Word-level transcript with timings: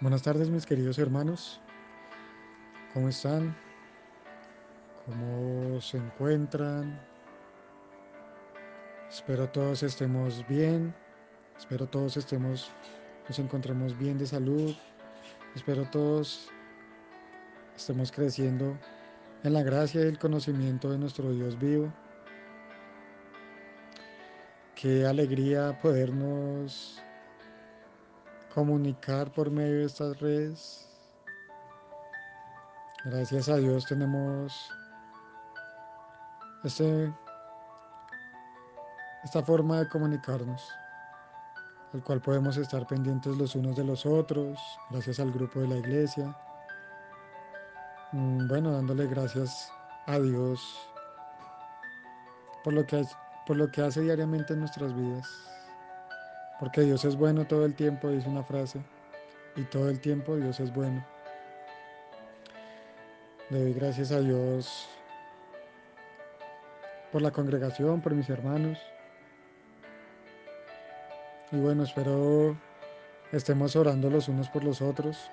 Buenas 0.00 0.22
tardes 0.22 0.48
mis 0.48 0.64
queridos 0.64 0.98
hermanos, 0.98 1.60
¿cómo 2.94 3.10
están? 3.10 3.54
¿Cómo 5.04 5.78
se 5.82 5.98
encuentran? 5.98 6.98
Espero 9.10 9.46
todos 9.50 9.82
estemos 9.82 10.42
bien, 10.48 10.94
espero 11.58 11.86
todos 11.86 12.16
estemos, 12.16 12.70
nos 13.28 13.38
encontremos 13.40 13.98
bien 13.98 14.16
de 14.16 14.24
salud, 14.24 14.74
espero 15.54 15.84
todos 15.90 16.48
estemos 17.76 18.10
creciendo 18.10 18.78
en 19.44 19.52
la 19.52 19.62
gracia 19.62 20.00
y 20.00 20.06
el 20.06 20.18
conocimiento 20.18 20.90
de 20.90 20.96
nuestro 20.96 21.30
Dios 21.30 21.58
vivo. 21.58 21.92
Qué 24.74 25.04
alegría 25.04 25.78
podernos 25.82 27.02
comunicar 28.54 29.32
por 29.32 29.50
medio 29.50 29.78
de 29.78 29.84
estas 29.84 30.18
redes. 30.20 30.86
Gracias 33.04 33.48
a 33.48 33.56
Dios 33.56 33.86
tenemos 33.86 34.70
este, 36.64 37.12
esta 39.24 39.42
forma 39.42 39.78
de 39.78 39.88
comunicarnos, 39.88 40.68
el 41.94 42.02
cual 42.02 42.20
podemos 42.20 42.56
estar 42.58 42.86
pendientes 42.86 43.36
los 43.38 43.54
unos 43.54 43.76
de 43.76 43.84
los 43.84 44.04
otros, 44.04 44.58
gracias 44.90 45.20
al 45.20 45.32
grupo 45.32 45.60
de 45.60 45.68
la 45.68 45.76
iglesia. 45.76 46.36
Mm, 48.12 48.48
bueno, 48.48 48.72
dándole 48.72 49.06
gracias 49.06 49.72
a 50.06 50.18
Dios 50.18 50.90
por 52.62 52.74
lo 52.74 52.84
que, 52.84 53.04
por 53.46 53.56
lo 53.56 53.70
que 53.70 53.82
hace 53.82 54.02
diariamente 54.02 54.52
en 54.52 54.60
nuestras 54.60 54.94
vidas. 54.94 55.26
Porque 56.60 56.82
Dios 56.82 57.06
es 57.06 57.16
bueno 57.16 57.46
todo 57.46 57.64
el 57.64 57.74
tiempo, 57.74 58.10
dice 58.10 58.28
una 58.28 58.44
frase. 58.44 58.80
Y 59.56 59.62
todo 59.62 59.88
el 59.88 59.98
tiempo 59.98 60.36
Dios 60.36 60.60
es 60.60 60.72
bueno. 60.72 61.04
Le 63.48 63.60
doy 63.62 63.72
gracias 63.72 64.12
a 64.12 64.20
Dios 64.20 64.88
por 67.10 67.22
la 67.22 67.30
congregación, 67.30 68.00
por 68.00 68.14
mis 68.14 68.28
hermanos. 68.28 68.78
Y 71.50 71.56
bueno, 71.56 71.82
espero 71.82 72.56
estemos 73.32 73.74
orando 73.74 74.10
los 74.10 74.28
unos 74.28 74.48
por 74.50 74.62
los 74.62 74.82
otros, 74.82 75.30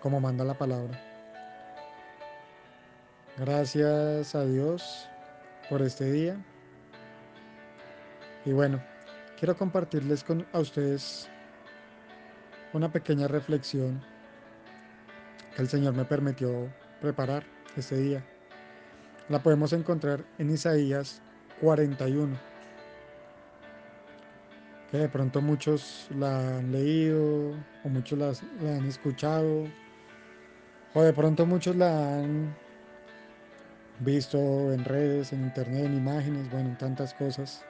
como 0.00 0.18
manda 0.18 0.44
la 0.44 0.54
palabra. 0.54 0.98
Gracias 3.36 4.34
a 4.34 4.44
Dios 4.44 5.08
por 5.68 5.82
este 5.82 6.10
día. 6.10 6.36
Y 8.44 8.52
bueno, 8.52 8.82
quiero 9.40 9.56
compartirles 9.56 10.22
con, 10.22 10.46
a 10.52 10.60
ustedes 10.60 11.26
una 12.74 12.92
pequeña 12.92 13.26
reflexión 13.26 14.00
que 15.56 15.62
el 15.62 15.68
Señor 15.68 15.94
me 15.94 16.04
permitió 16.04 16.70
preparar 17.00 17.42
este 17.74 17.96
día. 17.96 18.22
La 19.30 19.42
podemos 19.42 19.72
encontrar 19.72 20.22
en 20.36 20.50
Isaías 20.50 21.22
41, 21.62 22.36
que 24.90 24.98
de 24.98 25.08
pronto 25.08 25.40
muchos 25.40 26.08
la 26.14 26.58
han 26.58 26.70
leído 26.70 27.52
o 27.82 27.88
muchos 27.88 28.18
la, 28.18 28.32
la 28.62 28.76
han 28.76 28.84
escuchado 28.84 29.64
o 30.92 31.02
de 31.02 31.12
pronto 31.14 31.46
muchos 31.46 31.76
la 31.76 32.18
han 32.18 32.54
visto 34.00 34.38
en 34.70 34.84
redes, 34.84 35.32
en 35.32 35.44
internet, 35.44 35.86
en 35.86 35.96
imágenes, 35.96 36.50
bueno, 36.50 36.68
en 36.68 36.76
tantas 36.76 37.14
cosas. 37.14 37.64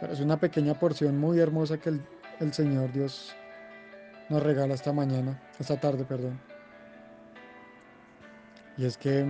Pero 0.00 0.12
es 0.12 0.20
una 0.20 0.38
pequeña 0.38 0.74
porción 0.74 1.18
muy 1.18 1.40
hermosa 1.40 1.78
que 1.78 2.00
el, 2.40 2.52
Señor 2.52 2.92
Dios 2.92 3.34
nos 4.28 4.42
regala 4.42 4.74
esta 4.74 4.92
mañana, 4.92 5.40
esta 5.58 5.78
tarde, 5.78 6.04
perdón. 6.04 6.40
Y 8.76 8.84
es 8.84 8.96
que, 8.96 9.26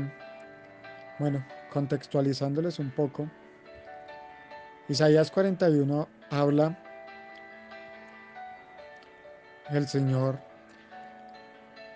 bueno, 1.18 1.44
contextualizándoles 1.72 2.78
un 2.78 2.90
poco, 2.90 3.30
Isaías 4.88 5.30
41 5.30 6.08
habla 6.30 6.78
el 9.70 9.88
Señor 9.88 10.38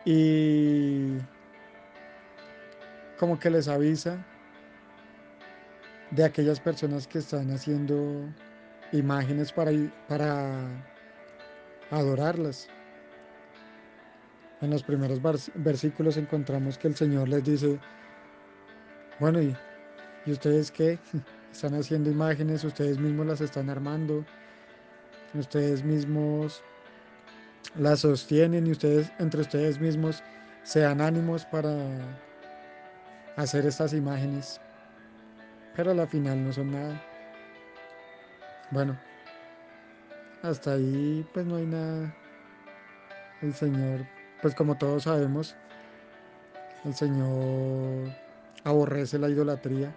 y 0.05 1.19
como 3.19 3.39
que 3.39 3.51
les 3.51 3.69
avisa 3.69 4.19
de 6.11 6.25
aquellas 6.25 6.61
personas 6.61 7.07
que 7.07 7.19
están 7.19 7.51
haciendo 7.51 8.27
imágenes 8.93 9.53
para, 9.53 9.73
para 10.09 10.69
adorarlas. 11.91 12.69
En 14.61 14.71
los 14.71 14.83
primeros 14.83 15.21
versículos 15.55 16.17
encontramos 16.17 16.79
que 16.79 16.89
el 16.89 16.97
Señor 16.97 17.29
les 17.29 17.43
dice, 17.43 17.81
bueno, 19.19 19.43
¿y, 19.43 19.57
¿y 20.25 20.33
ustedes 20.33 20.71
qué? 20.71 20.99
Están 21.53 21.75
haciendo 21.75 22.11
imágenes, 22.11 22.65
ustedes 22.65 22.99
mismos 22.99 23.27
las 23.27 23.43
están 23.43 23.69
armando, 23.69 24.25
ustedes 25.35 25.85
mismos 25.85 26.63
las 27.77 28.01
sostienen 28.01 28.67
y 28.67 28.71
ustedes 28.71 29.13
entre 29.19 29.43
ustedes 29.43 29.79
mismos 29.79 30.23
se 30.63 30.81
dan 30.81 31.03
ánimos 31.03 31.45
para 31.45 31.77
hacer 33.37 33.67
estas 33.67 33.93
imágenes, 33.93 34.63
pero 35.77 35.91
a 35.91 35.95
la 35.95 36.07
final 36.07 36.43
no 36.43 36.53
son 36.55 36.73
nada. 36.73 37.12
Bueno, 38.73 38.99
hasta 40.43 40.73
ahí 40.73 41.27
pues 41.35 41.45
no 41.45 41.57
hay 41.57 41.67
nada. 41.67 42.17
El 43.43 43.53
Señor, 43.53 44.07
pues 44.41 44.55
como 44.55 44.79
todos 44.79 45.03
sabemos, 45.03 45.55
el 46.87 46.95
Señor 46.95 48.09
aborrece 48.65 49.19
la 49.19 49.29
idolatría. 49.29 49.95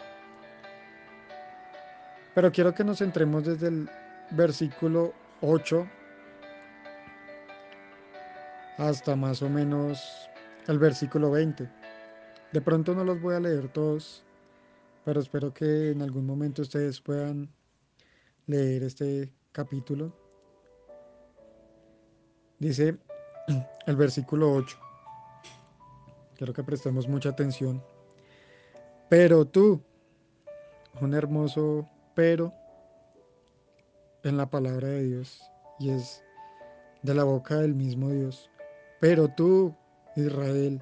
Pero 2.33 2.51
quiero 2.51 2.75
que 2.75 2.83
nos 2.83 2.97
centremos 2.97 3.45
desde 3.45 3.69
el 3.69 3.89
versículo 4.31 5.13
8 5.39 5.87
hasta 8.77 9.15
más 9.15 9.41
o 9.41 9.49
menos 9.49 10.29
el 10.67 10.79
versículo 10.79 11.31
20. 11.31 11.69
De 12.51 12.61
pronto 12.61 12.93
no 12.93 13.05
los 13.05 13.21
voy 13.21 13.35
a 13.35 13.39
leer 13.39 13.69
todos, 13.69 14.21
pero 15.05 15.21
espero 15.21 15.53
que 15.53 15.91
en 15.91 16.01
algún 16.01 16.25
momento 16.25 16.61
ustedes 16.61 16.99
puedan 16.99 17.47
leer 18.47 18.83
este 18.83 19.33
capítulo. 19.51 20.13
Dice 22.59 22.97
el 23.87 23.95
versículo 23.95 24.53
8. 24.53 24.77
Quiero 26.35 26.53
que 26.53 26.63
prestemos 26.63 27.07
mucha 27.07 27.29
atención. 27.29 27.83
Pero 29.09 29.45
tú, 29.45 29.81
un 31.01 31.13
hermoso 31.13 31.87
pero 32.15 32.53
en 34.23 34.37
la 34.37 34.49
palabra 34.49 34.87
de 34.87 35.03
Dios, 35.03 35.41
y 35.79 35.91
es 35.91 36.23
de 37.03 37.13
la 37.13 37.23
boca 37.23 37.57
del 37.57 37.75
mismo 37.75 38.09
Dios. 38.09 38.49
Pero 38.99 39.27
tú, 39.27 39.75
Israel, 40.15 40.81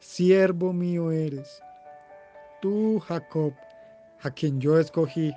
siervo 0.00 0.72
mío 0.72 1.10
eres, 1.10 1.62
tú, 2.60 3.00
Jacob, 3.00 3.54
a 4.20 4.30
quien 4.30 4.60
yo 4.60 4.78
escogí, 4.78 5.34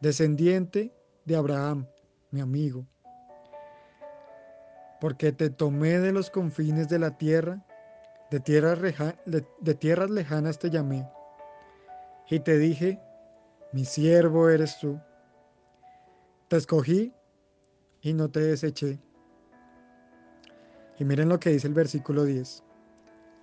descendiente 0.00 0.94
de 1.24 1.36
Abraham, 1.36 1.86
mi 2.30 2.40
amigo, 2.40 2.86
porque 5.00 5.32
te 5.32 5.50
tomé 5.50 5.98
de 5.98 6.12
los 6.12 6.30
confines 6.30 6.88
de 6.88 6.98
la 6.98 7.16
tierra, 7.16 7.64
de 8.30 8.40
tierras, 8.40 10.10
lejanas 10.10 10.58
te 10.58 10.70
llamé, 10.70 11.08
y 12.28 12.40
te 12.40 12.58
dije, 12.58 13.00
mi 13.72 13.84
siervo 13.84 14.48
eres 14.48 14.78
tú. 14.78 15.00
Te 16.48 16.56
escogí 16.56 17.12
y 18.00 18.12
no 18.12 18.30
te 18.30 18.40
deseché. 18.40 18.98
Y 20.98 21.04
miren 21.04 21.28
lo 21.28 21.38
que 21.38 21.50
dice 21.50 21.68
el 21.68 21.74
versículo 21.74 22.24
10. 22.24 22.64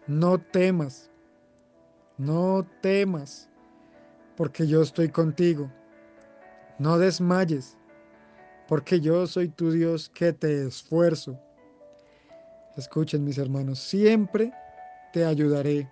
No 0.08 0.38
temas, 0.38 1.12
no 2.18 2.68
temas, 2.82 3.50
porque 4.36 4.68
yo 4.68 4.82
estoy 4.82 5.10
contigo 5.10 5.72
no 6.80 6.98
desmayes, 6.98 7.78
porque 8.68 9.00
yo 9.00 9.28
soy 9.28 9.50
tu 9.50 9.72
Dios 9.72 10.10
que 10.10 10.34
te 10.34 10.68
esfuerzo. 10.68 11.40
Escuchen 12.78 13.24
mis 13.24 13.38
hermanos, 13.38 13.80
siempre 13.80 14.52
te 15.12 15.26
ayudaré, 15.26 15.90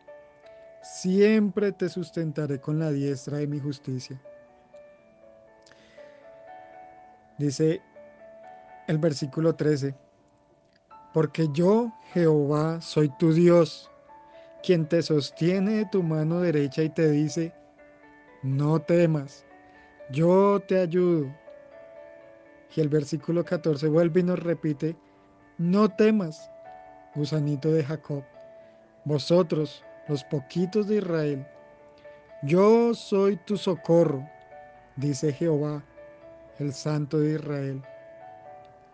siempre 0.82 1.72
te 1.72 1.90
sustentaré 1.90 2.60
con 2.60 2.80
la 2.80 2.92
diestra 2.92 3.38
de 3.38 3.48
mi 3.48 3.60
justicia. 3.60 4.20
Dice 7.38 7.82
el 8.88 8.98
versículo 8.98 9.56
13, 9.56 9.96
porque 11.14 11.48
yo, 11.54 11.92
Jehová, 12.14 12.82
soy 12.82 13.10
tu 13.18 13.34
Dios, 13.34 13.90
quien 14.64 14.88
te 14.88 15.02
sostiene 15.02 15.74
de 15.74 15.86
tu 15.86 16.04
mano 16.04 16.40
derecha 16.40 16.84
y 16.84 16.90
te 16.90 17.10
dice, 17.10 17.54
no 18.44 18.82
temas 18.82 19.46
yo 20.10 20.60
te 20.68 20.80
ayudo. 20.80 21.34
Y 22.76 22.82
el 22.82 22.90
versículo 22.90 23.44
14 23.44 23.88
vuelve 23.90 24.22
y 24.22 24.24
nos 24.24 24.40
repite, 24.40 24.96
no 25.58 25.90
temas, 25.90 26.50
gusanito 27.16 27.72
de 27.72 27.84
Jacob, 27.84 28.24
vosotros, 29.06 29.84
los 30.08 30.24
poquitos 30.24 30.88
de 30.88 30.98
Israel. 30.98 31.46
Yo 32.44 32.94
soy 32.94 33.38
tu 33.38 33.58
socorro, 33.58 34.28
dice 34.96 35.34
Jehová, 35.34 35.84
el 36.60 36.74
Santo 36.74 37.20
de 37.20 37.36
Israel. 37.36 37.82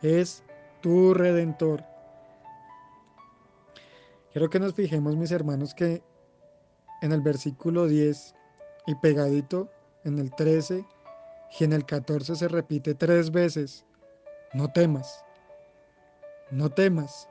Es 0.02 0.44
tu 0.82 1.14
redentor. 1.14 1.84
Quiero 4.32 4.50
que 4.50 4.60
nos 4.60 4.74
fijemos, 4.74 5.16
mis 5.16 5.32
hermanos, 5.32 5.74
que 5.74 6.04
en 7.02 7.12
el 7.12 7.22
versículo 7.22 7.88
10 7.88 8.36
y 8.88 8.96
pegadito 8.96 9.70
en 10.04 10.20
el 10.20 10.32
13 10.32 10.86
y 11.60 11.64
en 11.64 11.74
el 11.74 11.86
14 11.86 12.36
se 12.36 12.48
repite 12.48 12.94
tres 12.94 13.32
veces, 13.32 13.86
no 14.54 14.68
temas, 14.70 15.24
no 16.52 16.70
temas, 16.70 17.28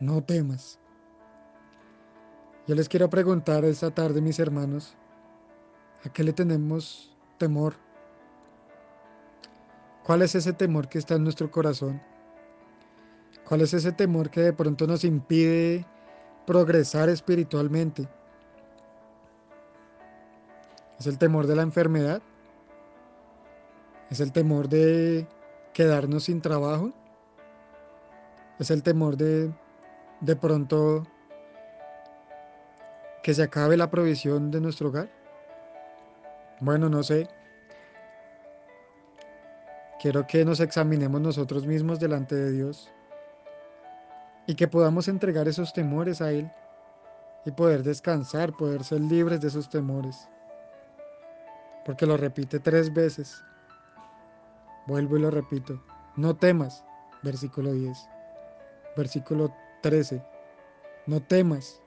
no 0.00 0.22
temas. 0.22 0.78
Yo 2.66 2.74
les 2.74 2.88
quiero 2.88 3.10
preguntar 3.10 3.64
esta 3.64 3.90
tarde, 3.90 4.20
mis 4.20 4.38
hermanos, 4.38 4.96
¿a 6.04 6.12
qué 6.12 6.22
le 6.22 6.32
tenemos 6.32 7.16
temor? 7.38 7.74
¿Cuál 10.04 10.22
es 10.22 10.34
ese 10.34 10.52
temor 10.52 10.88
que 10.88 10.98
está 10.98 11.14
en 11.14 11.24
nuestro 11.24 11.50
corazón? 11.50 12.00
¿Cuál 13.48 13.60
es 13.60 13.74
ese 13.74 13.92
temor 13.92 14.30
que 14.30 14.40
de 14.40 14.52
pronto 14.52 14.86
nos 14.86 15.04
impide 15.04 15.86
progresar 16.46 17.08
espiritualmente? 17.08 18.08
¿Es 20.98 21.06
el 21.06 21.18
temor 21.18 21.46
de 21.46 21.56
la 21.56 21.62
enfermedad? 21.62 22.22
¿Es 24.12 24.20
el 24.20 24.30
temor 24.30 24.68
de 24.68 25.26
quedarnos 25.72 26.24
sin 26.24 26.42
trabajo? 26.42 26.92
¿Es 28.58 28.70
el 28.70 28.82
temor 28.82 29.16
de 29.16 29.50
de 30.20 30.36
pronto 30.36 31.06
que 33.22 33.32
se 33.32 33.42
acabe 33.42 33.78
la 33.78 33.88
provisión 33.88 34.50
de 34.50 34.60
nuestro 34.60 34.90
hogar? 34.90 35.08
Bueno, 36.60 36.90
no 36.90 37.02
sé. 37.02 37.26
Quiero 39.98 40.26
que 40.26 40.44
nos 40.44 40.60
examinemos 40.60 41.22
nosotros 41.22 41.66
mismos 41.66 41.98
delante 41.98 42.34
de 42.34 42.52
Dios 42.52 42.92
y 44.46 44.56
que 44.56 44.68
podamos 44.68 45.08
entregar 45.08 45.48
esos 45.48 45.72
temores 45.72 46.20
a 46.20 46.32
Él 46.32 46.52
y 47.46 47.50
poder 47.52 47.82
descansar, 47.82 48.52
poder 48.52 48.84
ser 48.84 49.00
libres 49.00 49.40
de 49.40 49.48
esos 49.48 49.70
temores 49.70 50.28
porque 51.86 52.04
lo 52.04 52.18
repite 52.18 52.60
tres 52.60 52.92
veces. 52.92 53.42
Vuelvo 54.86 55.16
y 55.16 55.20
lo 55.20 55.30
repito. 55.30 55.82
No 56.16 56.36
temas, 56.36 56.84
versículo 57.22 57.72
10. 57.72 57.96
Versículo 58.96 59.54
13. 59.82 60.22
No 61.06 61.22
temas. 61.22 61.80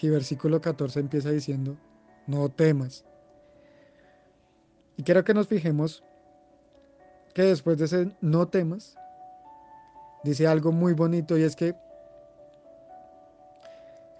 Y 0.00 0.08
versículo 0.08 0.60
14 0.60 1.00
empieza 1.00 1.30
diciendo, 1.30 1.76
no 2.26 2.48
temas. 2.48 3.04
Y 4.96 5.02
quiero 5.02 5.24
que 5.24 5.34
nos 5.34 5.48
fijemos 5.48 6.02
que 7.34 7.42
después 7.42 7.78
de 7.78 7.84
ese 7.86 8.16
no 8.20 8.48
temas, 8.48 8.96
dice 10.22 10.46
algo 10.46 10.72
muy 10.72 10.92
bonito 10.92 11.36
y 11.36 11.42
es 11.42 11.56
que 11.56 11.74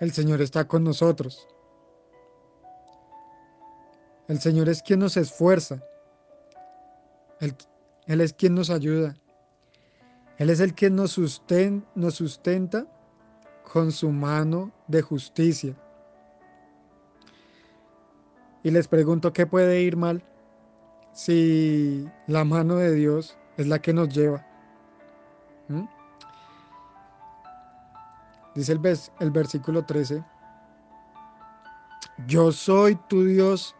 el 0.00 0.12
Señor 0.12 0.42
está 0.42 0.66
con 0.66 0.84
nosotros. 0.84 1.46
El 4.28 4.40
Señor 4.40 4.68
es 4.68 4.82
quien 4.82 5.00
nos 5.00 5.16
esfuerza. 5.16 5.82
Él, 8.06 8.20
es 8.20 8.32
quien 8.32 8.54
nos 8.54 8.70
ayuda. 8.70 9.16
Él 10.38 10.50
es 10.50 10.60
el 10.60 10.74
que 10.74 10.90
nos, 10.90 11.18
nos 11.94 12.14
sustenta 12.14 12.86
con 13.72 13.92
su 13.92 14.10
mano 14.10 14.72
de 14.88 15.02
justicia. 15.02 15.74
Y 18.62 18.70
les 18.70 18.88
pregunto, 18.88 19.32
¿qué 19.32 19.46
puede 19.46 19.82
ir 19.82 19.96
mal 19.96 20.24
si 21.12 22.08
la 22.26 22.44
mano 22.44 22.76
de 22.76 22.94
Dios 22.94 23.36
es 23.56 23.66
la 23.66 23.80
que 23.80 23.92
nos 23.92 24.08
lleva? 24.08 24.44
¿Mm? 25.68 25.84
Dice 28.54 28.72
el, 28.72 28.80
el 29.20 29.30
versículo 29.30 29.84
13, 29.84 30.24
yo 32.26 32.52
soy 32.52 32.96
tu 33.08 33.24
Dios 33.24 33.74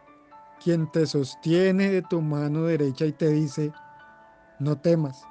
quien 0.63 0.91
te 0.91 1.05
sostiene 1.05 1.89
de 1.89 2.01
tu 2.01 2.21
mano 2.21 2.63
derecha 2.63 3.05
y 3.05 3.11
te 3.11 3.29
dice, 3.29 3.71
no 4.59 4.77
temas, 4.77 5.23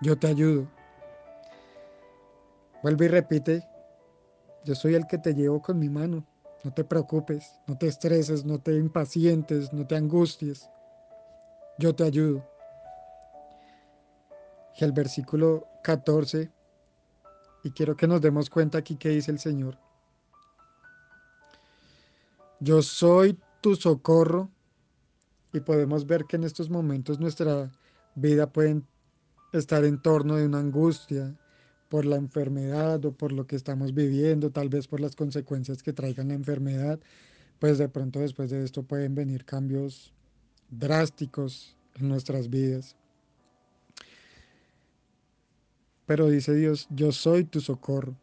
yo 0.00 0.18
te 0.18 0.28
ayudo. 0.28 0.68
Vuelve 2.82 3.06
y 3.06 3.08
repite, 3.08 3.68
yo 4.64 4.74
soy 4.74 4.94
el 4.94 5.06
que 5.06 5.18
te 5.18 5.34
llevo 5.34 5.60
con 5.60 5.78
mi 5.78 5.88
mano, 5.88 6.24
no 6.64 6.72
te 6.72 6.84
preocupes, 6.84 7.60
no 7.66 7.76
te 7.76 7.88
estreses, 7.88 8.44
no 8.44 8.60
te 8.60 8.74
impacientes, 8.76 9.72
no 9.72 9.86
te 9.86 9.96
angusties, 9.96 10.68
yo 11.78 11.94
te 11.94 12.04
ayudo. 12.04 12.44
Y 14.76 14.84
el 14.84 14.92
versículo 14.92 15.66
14, 15.82 16.50
y 17.64 17.70
quiero 17.72 17.96
que 17.96 18.06
nos 18.06 18.20
demos 18.20 18.48
cuenta 18.48 18.78
aquí 18.78 18.96
que 18.96 19.08
dice 19.08 19.30
el 19.30 19.38
Señor. 19.38 19.78
Yo 22.60 22.82
soy 22.82 23.38
tu 23.60 23.76
socorro 23.76 24.50
y 25.52 25.60
podemos 25.60 26.06
ver 26.06 26.24
que 26.24 26.36
en 26.36 26.44
estos 26.44 26.70
momentos 26.70 27.18
nuestra 27.18 27.70
vida 28.20 28.52
puede 28.52 28.82
estar 29.52 29.84
en 29.84 30.00
torno 30.00 30.36
de 30.36 30.46
una 30.46 30.58
angustia 30.58 31.36
por 31.88 32.04
la 32.04 32.16
enfermedad 32.16 33.04
o 33.04 33.12
por 33.12 33.32
lo 33.32 33.46
que 33.46 33.56
estamos 33.56 33.94
viviendo, 33.94 34.50
tal 34.50 34.68
vez 34.68 34.86
por 34.86 35.00
las 35.00 35.16
consecuencias 35.16 35.82
que 35.82 35.92
traigan 35.92 36.28
la 36.28 36.34
enfermedad, 36.34 37.00
pues 37.58 37.78
de 37.78 37.88
pronto 37.88 38.20
después 38.20 38.50
de 38.50 38.62
esto 38.62 38.82
pueden 38.82 39.14
venir 39.14 39.44
cambios 39.44 40.12
drásticos 40.70 41.76
en 41.94 42.08
nuestras 42.08 42.50
vidas. 42.50 42.96
Pero 46.06 46.28
dice 46.28 46.54
Dios, 46.54 46.86
yo 46.90 47.12
soy 47.12 47.44
tu 47.44 47.60
socorro. 47.60 48.14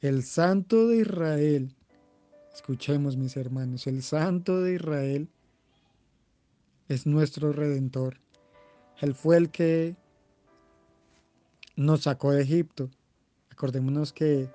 El 0.00 0.22
Santo 0.22 0.88
de 0.88 0.98
Israel 0.98 1.74
Escuchemos 2.58 3.16
mis 3.16 3.36
hermanos, 3.36 3.86
el 3.86 4.02
Santo 4.02 4.60
de 4.60 4.74
Israel 4.74 5.28
es 6.88 7.06
nuestro 7.06 7.52
redentor. 7.52 8.18
Él 9.00 9.14
fue 9.14 9.36
el 9.36 9.50
que 9.50 9.96
nos 11.76 12.02
sacó 12.02 12.32
de 12.32 12.42
Egipto. 12.42 12.90
Acordémonos 13.50 14.12
que 14.12 14.50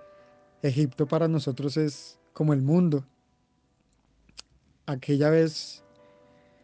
Egipto 0.62 1.08
para 1.08 1.28
nosotros 1.28 1.78
es 1.78 2.20
como 2.34 2.54
el 2.54 2.62
mundo. 2.62 3.06
Aquella 4.86 5.30
vez 5.30 5.84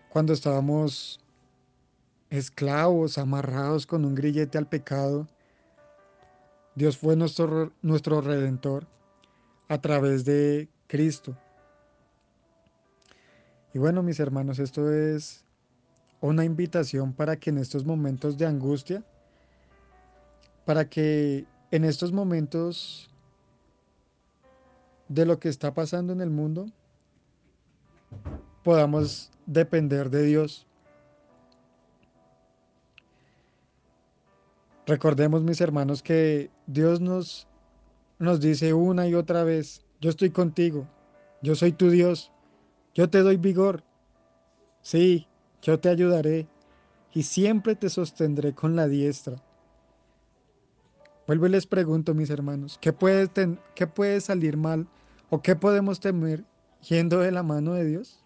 cuando 0.10 0.34
estábamos 0.34 1.20
esclavos, 2.30 3.18
amarrados 3.18 3.86
con 3.86 4.06
un 4.06 4.16
grillete 4.16 4.58
al 4.58 4.68
pecado, 4.68 5.28
Dios 6.76 6.98
fue 6.98 7.16
nuestro, 7.16 7.72
nuestro 7.82 8.22
redentor 8.22 8.88
a 9.68 9.80
través 9.80 10.26
de 10.26 10.68
Cristo. 10.88 11.38
Y 13.74 13.80
bueno, 13.80 14.02
mis 14.02 14.20
hermanos, 14.20 14.60
esto 14.60 14.92
es 14.92 15.46
una 16.22 16.44
invitación 16.44 17.14
para 17.14 17.38
que 17.38 17.50
en 17.50 17.58
estos 17.58 17.86
momentos 17.86 18.38
de 18.38 18.46
angustia, 18.46 19.04
para 20.66 20.90
que 20.90 21.46
en 21.72 21.86
estos 21.86 22.12
momentos 22.12 23.10
de 25.08 25.26
lo 25.26 25.40
que 25.40 25.50
está 25.50 25.74
pasando 25.74 26.14
en 26.14 26.22
el 26.22 26.30
mundo, 26.30 26.68
podamos 28.64 29.32
depender 29.46 30.10
de 30.10 30.24
Dios. 30.24 30.68
Recordemos, 34.86 35.44
mis 35.44 35.62
hermanos, 35.62 36.02
que 36.02 36.50
Dios 36.66 37.00
nos, 37.00 37.48
nos 38.18 38.40
dice 38.40 38.74
una 38.74 39.08
y 39.08 39.14
otra 39.14 39.44
vez, 39.44 39.86
yo 40.02 40.10
estoy 40.10 40.32
contigo, 40.32 40.88
yo 41.42 41.56
soy 41.56 41.72
tu 41.72 41.90
Dios, 41.90 42.32
yo 42.96 43.10
te 43.10 43.20
doy 43.20 43.38
vigor, 43.38 43.84
sí, 44.82 45.29
yo 45.62 45.80
te 45.80 45.90
ayudaré 45.90 46.48
y 47.14 47.24
siempre 47.24 47.76
te 47.76 47.90
sostendré 47.90 48.54
con 48.54 48.76
la 48.76 48.88
diestra. 48.88 49.42
Vuelvo 51.28 51.48
y 51.48 51.50
les 51.50 51.68
pregunto, 51.68 52.14
mis 52.14 52.30
hermanos, 52.30 52.78
¿qué 52.82 52.94
puede, 52.94 53.30
¿qué 53.76 53.88
puede 53.88 54.20
salir 54.22 54.58
mal 54.58 54.88
o 55.30 55.42
qué 55.42 55.56
podemos 55.56 56.00
temer 56.00 56.44
yendo 56.88 57.20
de 57.20 57.32
la 57.32 57.44
mano 57.44 57.74
de 57.74 57.86
Dios? 57.86 58.24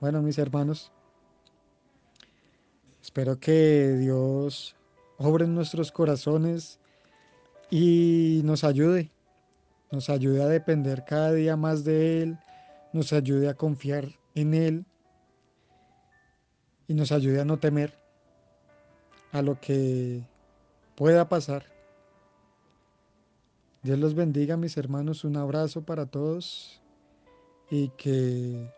Bueno, 0.00 0.22
mis 0.22 0.38
hermanos, 0.38 0.92
espero 3.02 3.38
que 3.38 3.96
Dios 3.98 4.76
obre 5.18 5.44
en 5.44 5.54
nuestros 5.54 5.92
corazones 5.92 6.78
y 7.70 8.40
nos 8.44 8.64
ayude 8.64 9.12
nos 9.90 10.08
ayude 10.08 10.42
a 10.42 10.46
depender 10.46 11.04
cada 11.04 11.32
día 11.32 11.56
más 11.56 11.84
de 11.84 12.22
Él, 12.22 12.38
nos 12.92 13.12
ayude 13.12 13.48
a 13.48 13.54
confiar 13.54 14.08
en 14.34 14.54
Él 14.54 14.86
y 16.90 16.94
nos 16.94 17.12
ayude 17.12 17.40
a 17.40 17.44
no 17.44 17.56
temer, 17.56 17.92
a 19.30 19.42
lo 19.42 19.60
que 19.60 20.22
pueda 20.96 21.28
pasar. 21.28 21.64
Dios 23.84 23.96
los 23.96 24.16
bendiga, 24.16 24.56
mis 24.56 24.76
hermanos. 24.76 25.22
Un 25.22 25.36
abrazo 25.36 25.82
para 25.82 26.06
todos 26.06 26.82
y 27.70 27.90
que 27.90 28.68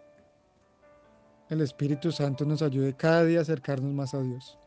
el 1.49 1.63
Espíritu 1.63 2.13
Santo 2.13 2.45
nos 2.45 2.61
ayude 2.61 2.95
cada 2.95 3.25
día 3.25 3.39
a 3.39 3.43
acercarnos 3.43 3.95
más 3.95 4.13
a 4.13 4.21
Dios. 4.21 4.59